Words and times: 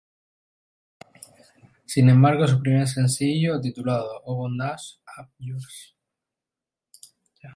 Sin 1.85 2.09
embargo, 2.09 2.47
su 2.47 2.59
primer 2.59 2.87
sencillo 2.87 3.61
titulado 3.61 4.19
"Oh 4.25 4.35
Bondage 4.35 4.97
Up 5.21 5.29
Yours! 5.37 5.95